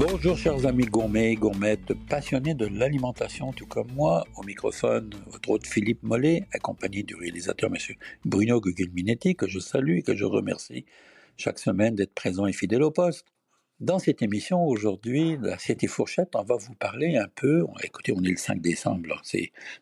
[0.00, 5.66] Bonjour chers amis gourmets, gourmettes, passionnés de l'alimentation tout comme moi, au microphone, votre hôte
[5.66, 10.86] Philippe Mollet, accompagné du réalisateur monsieur Bruno Guglielminetti, que je salue et que je remercie
[11.36, 13.26] chaque semaine d'être présent et fidèle au poste.
[13.78, 17.66] Dans cette émission aujourd'hui, l'assiette et fourchette, on va vous parler un peu.
[17.84, 19.20] Écoutez, on est le 5 décembre,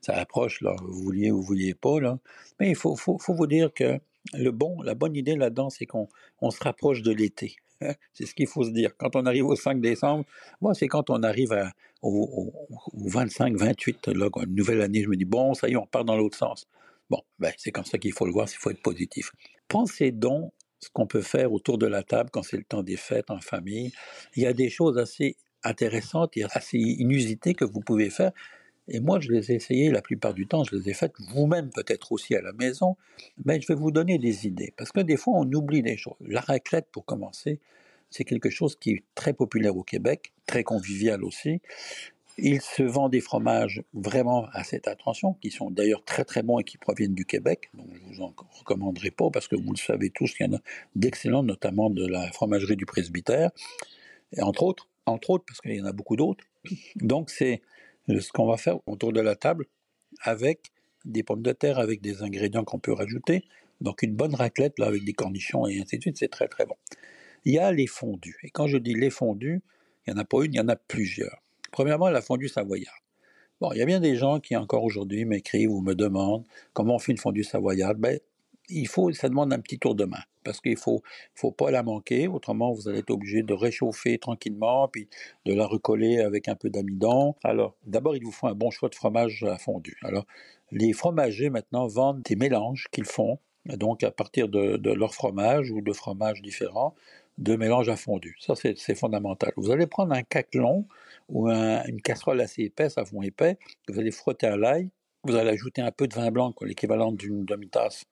[0.00, 2.18] ça approche, vous vouliez ou vous vouliez pas.
[2.58, 4.00] Mais il faut, vous dire que
[4.34, 6.08] le bon, la bonne idée là-dedans, c'est qu'on
[6.40, 7.54] on se rapproche de l'été.
[8.12, 8.96] c'est ce qu'il faut se dire.
[8.96, 10.24] Quand on arrive au 5 décembre,
[10.60, 12.52] moi, c'est quand on arrive à, au,
[12.92, 15.86] au, 25, 28, là, une nouvelle année, je me dis, bon, ça y est, on
[15.86, 16.66] part dans l'autre sens.
[17.10, 19.32] Bon, ben, c'est comme ça qu'il faut le voir, il faut être positif.
[19.68, 22.96] Pensez donc ce qu'on peut faire autour de la table quand c'est le temps des
[22.96, 23.92] fêtes en famille.
[24.36, 28.32] Il y a des choses assez intéressantes et assez inusitées que vous pouvez faire.
[28.88, 31.70] Et moi, je les ai essayées la plupart du temps, je les ai faites vous-même
[31.70, 32.96] peut-être aussi à la maison,
[33.44, 34.72] mais je vais vous donner des idées.
[34.76, 36.16] Parce que des fois, on oublie des choses.
[36.20, 37.60] La raclette, pour commencer,
[38.10, 41.60] c'est quelque chose qui est très populaire au Québec, très convivial aussi.
[42.38, 46.60] Il se vend des fromages vraiment à cette attention, qui sont d'ailleurs très très bons
[46.60, 47.68] et qui proviennent du Québec.
[47.74, 50.54] Donc je vous en recommanderai pas parce que vous le savez tous, il y en
[50.54, 50.60] a
[50.94, 53.50] d'excellents, notamment de la fromagerie du presbytère,
[54.32, 56.44] et entre autres, entre autres parce qu'il y en a beaucoup d'autres.
[56.96, 57.60] Donc c'est
[58.20, 59.66] ce qu'on va faire autour de la table
[60.22, 60.72] avec
[61.04, 63.44] des pommes de terre, avec des ingrédients qu'on peut rajouter.
[63.80, 66.66] Donc une bonne raclette là avec des cornichons et ainsi de suite, c'est très très
[66.66, 66.74] bon.
[67.44, 68.38] Il y a les fondus.
[68.42, 69.62] Et quand je dis les fondus,
[70.06, 71.42] il n'y en a pas une, il y en a plusieurs.
[71.70, 72.98] Premièrement, la fondue savoyarde.
[73.60, 76.96] Bon, il y a bien des gens qui encore aujourd'hui m'écrivent ou me demandent comment
[76.96, 77.98] on fait une fondue savoyarde.
[77.98, 78.18] Ben,
[78.68, 81.02] il faut, ça demande un petit tour de main parce qu'il faut,
[81.34, 82.26] faut pas la manquer.
[82.26, 85.08] Autrement, vous allez être obligé de réchauffer tranquillement puis
[85.44, 87.34] de la recoller avec un peu d'amidon.
[87.44, 89.98] Alors, d'abord, il vous faut un bon choix de fromage à fondu.
[90.02, 90.26] Alors,
[90.70, 93.38] les fromagers maintenant vendent des mélanges qu'ils font
[93.76, 96.94] donc à partir de, leur fromage ou de fromages différents,
[97.36, 98.36] de mélange à fondu.
[98.40, 99.52] Ça, c'est fondamental.
[99.56, 100.86] Vous allez prendre un caclon
[101.28, 103.58] ou une casserole assez épaisse, à fond épais,
[103.88, 104.88] vous allez frotter à l'ail,
[105.24, 108.06] vous allez ajouter un peu de vin blanc, l'équivalent d'une demi-tasse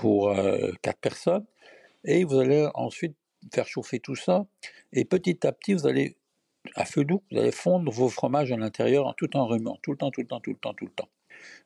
[0.00, 1.44] pour euh, quatre personnes,
[2.04, 3.14] et vous allez ensuite
[3.52, 4.46] faire chauffer tout ça,
[4.94, 6.16] et petit à petit, vous allez,
[6.74, 9.98] à feu doux, vous allez fondre vos fromages à l'intérieur tout en remuant, tout le
[9.98, 11.10] temps, tout le temps, tout le temps, tout le temps,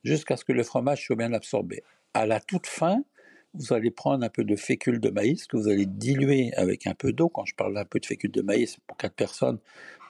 [0.03, 1.85] jusqu'à ce que le fromage soit bien absorbé.
[2.13, 3.05] À la toute fin,
[3.55, 6.95] vous allez prendre un peu de fécule de maïs que vous allez diluer avec un
[6.95, 7.29] peu d'eau.
[7.29, 9.61] Quand je parle d'un peu de fécule de maïs pour quatre personnes,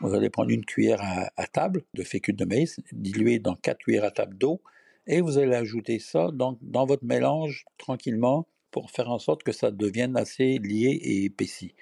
[0.00, 1.02] vous allez prendre une cuillère
[1.36, 4.62] à, table de fécule de maïs, diluer dans quatre cuillères à table d'eau,
[5.06, 9.52] et vous allez ajouter ça donc, dans votre mélange tranquillement pour faire en sorte que
[9.52, 11.74] ça devienne assez lié et épaissi.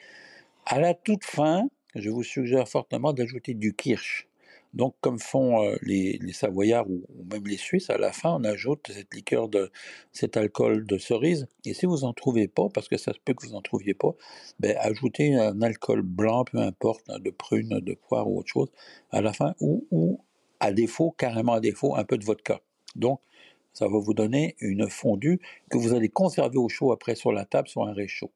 [0.66, 4.28] À la toute fin, je vous suggère fortement d'ajouter du kirsch.
[4.74, 8.90] Donc, comme font euh, les, Savoyards ou, même les Suisses, à la fin, on ajoute
[8.90, 9.70] cette liqueur de
[10.12, 11.46] cet alcool de cerise.
[11.66, 13.92] Et si vous en trouvez pas, parce que ça se peut que vous en trouviez
[13.92, 14.14] pas,
[14.60, 18.72] ben, ajoutez un alcool blanc, peu importe, de prune, de poire ou autre chose,
[19.10, 20.20] à la fin, ou, ou
[20.60, 22.62] à défaut, carrément à défaut, un peu de vodka.
[22.96, 23.20] Donc,
[23.72, 27.44] ça va vous donner une fondue que vous allez conserver au chaud après sur la
[27.44, 28.30] table sur un réchaud.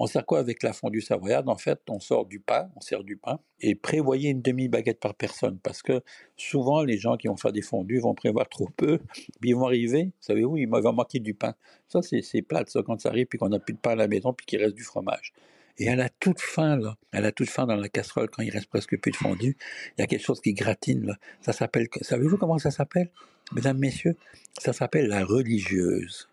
[0.00, 1.48] On sert quoi avec la fondue savoyarde?
[1.48, 5.12] En fait, on sort du pain, on sert du pain, et prévoyez une demi-baguette par
[5.12, 6.02] personne, parce que
[6.36, 9.00] souvent, les gens qui vont faire des fondues vont prévoir trop peu,
[9.40, 11.56] puis ils vont arriver, vous savez où, il va manquer du pain.
[11.88, 14.06] Ça, c'est plate, ça, quand ça arrive, puis qu'on n'a plus de pain à la
[14.06, 15.32] maison, puis qu'il reste du fromage.
[15.78, 18.50] Et à la toute fin, là, à la toute fin dans la casserole, quand il
[18.50, 19.56] reste presque plus de fondue,
[19.96, 21.16] il y a quelque chose qui gratine, là.
[21.40, 23.10] Ça s'appelle, savez-vous comment ça s'appelle?
[23.52, 24.16] Mesdames, messieurs,
[24.58, 26.28] ça s'appelle la religieuse.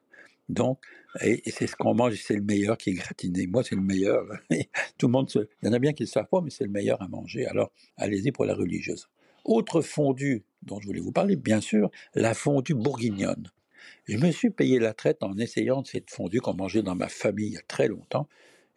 [0.49, 0.79] Donc,
[1.21, 3.47] et, c'est ce qu'on mange, c'est le meilleur qui est gratiné.
[3.47, 4.25] Moi, c'est le meilleur.
[4.97, 5.39] Tout le monde se...
[5.61, 7.07] Il y en a bien qui ne le savent pas, mais c'est le meilleur à
[7.07, 7.45] manger.
[7.45, 9.07] Alors, allez-y pour la religieuse.
[9.45, 13.49] Autre fondue dont je voulais vous parler, bien sûr, la fondue bourguignonne.
[14.07, 17.47] Je me suis payé la traite en essayant cette fondue qu'on mangeait dans ma famille
[17.47, 18.27] il y a très longtemps.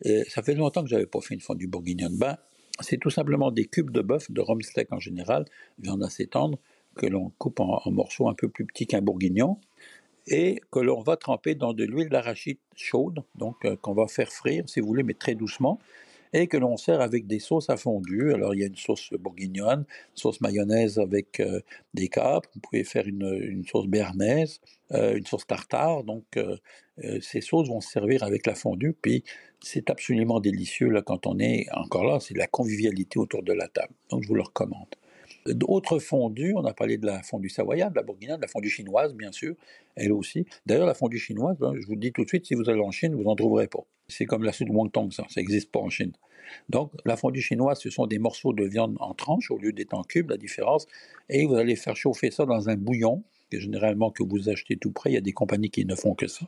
[0.05, 2.17] Et ça fait longtemps que j'avais pas fait une fondue bourguignonne.
[2.17, 2.37] Ben,
[2.81, 5.45] c'est tout simplement des cubes de bœuf, de rhum steak en général,
[5.79, 6.59] viande assez tendre,
[6.99, 9.59] que l'on coupe en, morceaux un peu plus petits qu'un bourguignon,
[10.27, 14.31] et que l'on va tremper dans de l'huile d'arachide chaude, donc euh, qu'on va faire
[14.31, 15.79] frire, si vous voulez, mais très doucement,
[16.35, 18.35] et que l'on sert avec des sauces à fondu.
[18.35, 21.61] Alors il y a une sauce bourguignonne, sauce mayonnaise avec euh,
[21.95, 24.61] des capres, vous pouvez faire une, sauce béarnaise,
[24.93, 26.25] euh, une sauce tartare, donc
[27.21, 29.23] ces sauces vont se servir avec la fondue, puis
[29.61, 33.69] c'est absolument délicieux là quand on est encore là, c'est la convivialité autour de la
[33.69, 33.95] table.
[34.11, 34.97] Donc je vous le recommande.
[35.55, 38.71] D'autres fondues, on a parlé de la fondue savoyarde, de la bourguignonne, de la fondue
[38.71, 39.55] chinoise, bien sûr,
[39.97, 40.47] elle aussi.
[40.67, 42.91] D'ailleurs, la fondue chinoise, hein, je vous dis tout de suite, si vous allez en
[42.91, 43.85] Chine, vous n'en trouverez pas.
[44.09, 46.13] C'est comme la soupe de wonton, ça, ça n'existe pas en Chine.
[46.69, 49.95] Donc, la fondue chinoise, ce sont des morceaux de viande en tranches au lieu d'être
[49.95, 50.87] en cubes, la différence,
[51.29, 53.23] et vous allez faire chauffer ça dans un bouillon,
[53.53, 56.27] généralement que vous achetez tout près, il y a des compagnies qui ne font que
[56.27, 56.47] ça.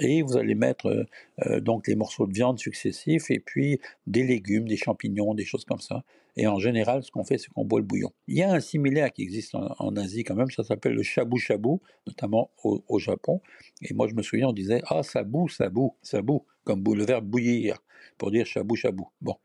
[0.00, 1.04] Et vous allez mettre euh,
[1.46, 5.64] euh, donc les morceaux de viande successifs et puis des légumes, des champignons, des choses
[5.64, 6.04] comme ça.
[6.36, 8.12] Et en général, ce qu'on fait, c'est qu'on boit le bouillon.
[8.26, 11.38] Il y a un similaire qui existe en, Asie quand même, ça s'appelle le shabu
[11.38, 11.76] shabu,
[12.08, 13.40] notamment au, Japon.
[13.82, 16.82] Et moi, je me souviens, on disait ah ça boue, ça boue, ça boue, comme
[16.82, 17.78] le verbe bouillir
[18.18, 19.04] pour dire shabu shabu.
[19.20, 19.36] Bon,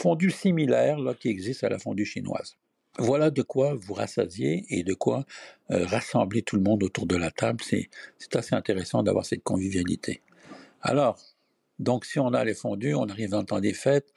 [0.00, 2.56] fondue similaire là qui existe à la fondue chinoise.
[2.98, 5.24] Voilà de quoi vous rassasier et de quoi
[5.72, 7.60] euh, rassembler tout le monde autour de la table.
[7.62, 7.88] C'est,
[8.34, 10.22] assez intéressant d'avoir cette convivialité.
[10.80, 11.18] Alors,
[11.78, 14.12] donc si on a les fondus, on arrive dans le temps des fêtes,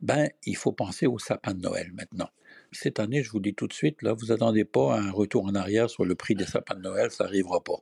[0.00, 2.28] ben il faut penser au sapin de Noël maintenant.
[2.74, 5.54] Cette année, je vous dis tout de suite, là, vous attendez pas un retour en
[5.54, 7.78] arrière sur le prix des sapins de Noël, ça n'arrivera pas.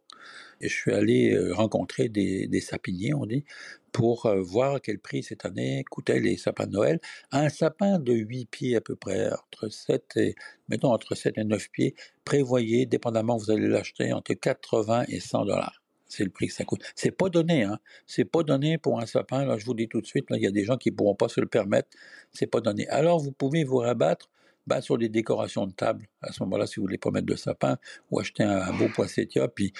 [0.60, 3.44] Et je suis allé euh, rencontrer des, sapiniers, on dit,
[3.90, 7.00] pour euh, voir quel prix cette année coûtaient les sapins de Noël.
[7.30, 10.34] Un sapin de 8 pieds à peu près, entre 7 et,
[10.68, 11.94] mettons, entre 7 et 9 pieds,
[12.26, 15.82] prévoyez, dépendamment vous allez l'acheter, entre 80 et 100 dollars.
[16.06, 16.82] C'est le prix que ça coûte.
[16.94, 17.78] C'est pas donné, hein.
[18.06, 20.46] C'est pas donné pour un sapin, là, je vous dis tout de suite, il y
[20.46, 21.88] a des gens qui pourront pas se le permettre.
[22.32, 22.86] C'est pas donné.
[22.88, 24.28] Alors, vous pouvez vous rabattre
[24.66, 26.08] ben, sur les décorations de table.
[26.20, 27.78] À ce moment-là, si vous voulez pas mettre de sapin,
[28.10, 29.72] ou acheter un, beau poissettia, puis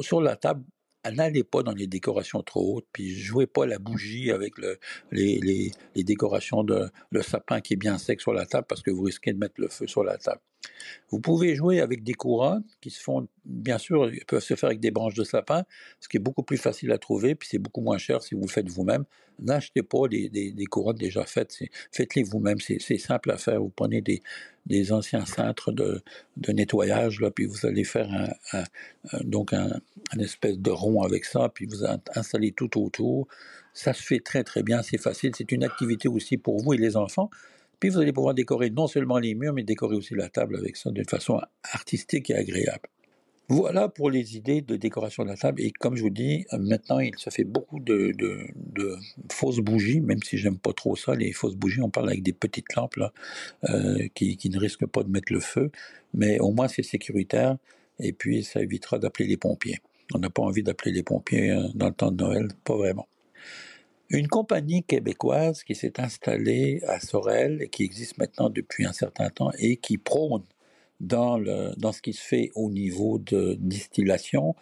[0.00, 0.64] sur la table,
[1.10, 4.78] n'allez pas dans les décorations trop hautes, puis jouez pas la bougie avec le,
[5.10, 8.82] les, les, les, décorations de le sapin qui est bien sec sur la table parce
[8.82, 10.40] que vous risquez de mettre le feu sur la table.
[11.10, 14.80] Vous pouvez jouer avec des couronnes qui se font, bien sûr, peuvent se faire avec
[14.80, 15.64] des branches de sapin,
[16.00, 18.42] ce qui est beaucoup plus facile à trouver, puis c'est beaucoup moins cher si vous
[18.42, 19.04] le faites vous-même.
[19.40, 21.56] N'achetez pas des, des, couronnes déjà faites,
[21.92, 23.60] faites-les vous-même, c'est simple à faire.
[23.60, 26.02] Vous prenez des, anciens cintres de,
[26.36, 28.10] de, nettoyage, là, puis vous allez faire
[28.52, 28.64] un,
[29.22, 29.80] donc un,
[30.12, 31.84] un, espèce de rond avec ça, puis vous
[32.14, 33.28] installez tout autour.
[33.72, 36.78] Ça se fait très très bien, c'est facile, c'est une activité aussi pour vous et
[36.78, 37.30] les enfants.
[37.80, 40.76] Puis vous allez pouvoir décorer non seulement les murs, mais décorer aussi la table avec
[40.76, 41.40] ça d'une façon
[41.72, 42.88] artistique et agréable.
[43.50, 45.62] Voilà pour les idées de décoration de la table.
[45.62, 48.12] Et comme je vous dis, maintenant, il se fait beaucoup de,
[49.32, 51.14] fausses bougies, même si j'aime pas trop ça.
[51.14, 52.98] Les fausses bougies, on parle avec des petites lampes
[53.64, 55.70] euh, qui, qui, ne risquent pas de mettre le feu.
[56.12, 57.56] Mais au moins, c'est sécuritaire.
[58.00, 59.78] Et puis, ça évitera d'appeler les pompiers.
[60.14, 63.08] On n'a pas envie d'appeler les pompiers euh, dans le temps de Noël, pas vraiment.
[64.10, 69.28] Une compagnie québécoise qui s'est installée à Sorel et qui existe maintenant depuis un certain
[69.28, 70.44] temps et qui prône
[71.00, 74.56] dans, le, dans ce qui se fait au niveau de distillation,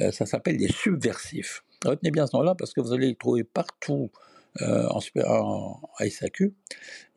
[0.00, 1.64] euh, ça s'appelle des subversifs.
[1.84, 4.10] Retenez bien ce nom-là parce que vous allez les trouver partout
[4.62, 6.52] euh, en, en, SAQ.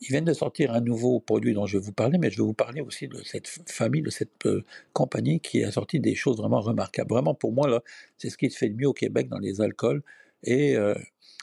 [0.01, 2.43] Ils viennent de sortir un nouveau produit dont je vais vous parler, mais je vais
[2.43, 4.63] vous parler aussi de cette famille, de cette euh,
[4.93, 7.09] compagnie qui a sorti des choses vraiment remarquables.
[7.09, 7.81] Vraiment, pour moi, là,
[8.17, 10.03] c'est ce qui se fait de mieux au Québec dans les alcools.
[10.43, 10.75] Et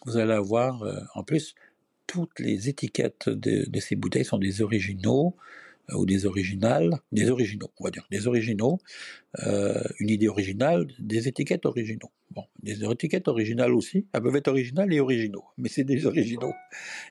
[0.07, 1.55] vous allez avoir, euh, en plus,
[2.07, 5.37] toutes les étiquettes de, ces bouteilles sont des originaux
[5.91, 8.79] euh, ou des originales, des originaux, on va dire, des originaux,
[9.47, 12.11] euh, une idée originale, des étiquettes originaux.
[12.31, 16.53] Bon, des étiquettes originales aussi, elles peuvent être originales et originaux, mais c'est des originaux,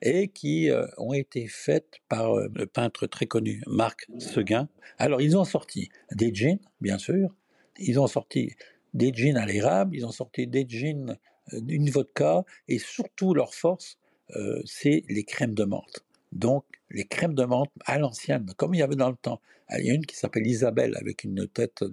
[0.01, 4.69] et qui ont été faites par le peintre très connu Marc Seguin.
[4.99, 7.35] Alors, ils ont sorti des jeans, bien sûr,
[7.79, 8.51] ils ont sorti
[8.93, 11.17] des jeans à l'érable, ils ont sorti des jeans
[11.51, 13.97] une vodka, et surtout leur force,
[14.35, 16.03] euh, c'est les crèmes de menthe.
[16.31, 19.41] Donc, les crèmes de menthe à l'ancienne, comme il y avait dans le temps.
[19.77, 21.83] Il y a une qui s'appelle Isabelle, avec une tête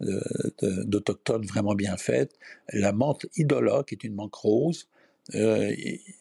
[0.00, 2.32] d'autochtone vraiment bien faite.
[2.72, 4.88] La menthe Idola, qui est une menthe rose.
[5.34, 5.74] Euh,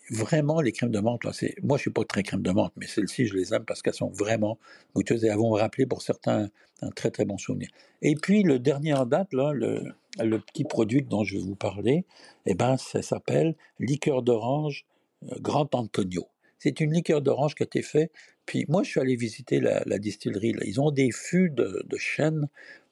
[0.10, 2.88] vraiment, les crèmes de menthe, c'est, moi je suis pas très crème de menthe, mais
[2.88, 4.58] celles-ci, je les aime parce qu'elles sont vraiment
[4.96, 6.50] goûteuses et elles vont rappeler pour certains
[6.82, 7.70] un très très bon souvenir.
[8.02, 9.84] Et puis le dernier en date, là, le,
[10.20, 12.06] le petit produit dont je vais vous parler,
[12.46, 14.86] eh ben, ça s'appelle liqueur d'orange
[15.24, 16.28] euh, Grand Antonio.
[16.60, 18.12] C'est une liqueur d'orange qui a été faite.
[18.46, 20.56] Puis moi, je suis allé visiter la, distillerie.
[20.66, 22.48] Ils ont des fûts de, chêne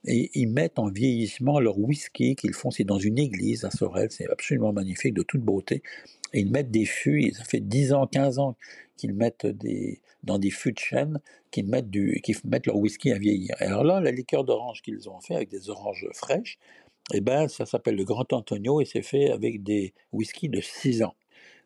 [0.06, 2.72] et ils mettent en vieillissement leur whisky qu'ils font.
[2.72, 4.10] C'est dans une église à Sorel.
[4.12, 5.84] C'est absolument magnifique, de toute beauté.
[6.34, 7.32] Et ils mettent des fûts.
[7.34, 8.58] Ça fait 10 ans, 15 ans
[8.98, 11.20] qu'ils mettent des, dans des fûts de chêne,
[11.52, 11.88] qu'ils mettent,
[12.46, 13.56] mettent leur whisky à vieillir.
[13.60, 16.58] alors là, la liqueur d'orange qu'ils ont fait avec des oranges fraîches,
[17.14, 21.04] eh ben, ça s'appelle le Grand Antonio et c'est fait avec des whiskies de 6
[21.04, 21.16] ans.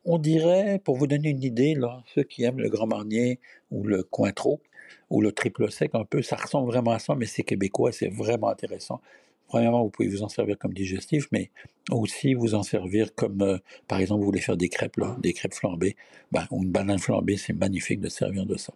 [0.10, 1.78] On dirait, pour vous donner une idée,
[2.16, 4.62] ceux qui aiment le Grand Marnier ou le Cointreau
[5.10, 8.08] ou le triple sec un peu, ça ressemble vraiment à ça, mais c'est québécois, c'est
[8.08, 9.02] vraiment intéressant.
[9.48, 11.52] Premièrement, vous pouvez vous en servir comme digestif, mais
[11.92, 13.58] aussi vous en servir comme, euh,
[13.90, 15.98] par exemple, vous voulez faire des crêpes, des crêpes flambées,
[16.32, 18.74] ben, ou une banane flambée, c'est magnifique de servir de ça.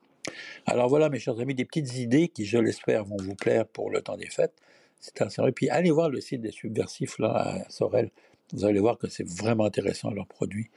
[0.66, 3.90] Alors voilà, mes chers amis, des petites idées qui, je l'espère, vont vous plaire pour
[3.90, 4.54] le temps des fêtes.
[5.00, 8.12] C'est un Puis allez voir le site des subversifs là à Sorel.
[8.54, 10.70] Vous allez voir que c'est vraiment intéressant leurs produits.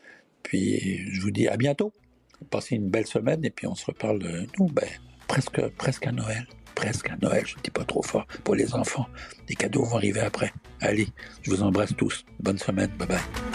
[0.45, 1.93] Puis je vous dis à bientôt.
[2.51, 4.87] Passez une belle semaine et puis on se reparle, nous, ben,
[5.27, 6.47] presque, presque à Noël.
[6.75, 9.07] presque à Noël, je ne dis pas trop fort, pour les enfants.
[9.49, 10.53] Les cadeaux vont arriver après.
[10.81, 11.09] Allez,
[11.43, 12.25] je vous embrasse tous.
[12.41, 12.91] Bonne semaine.
[12.99, 13.54] Bye bye.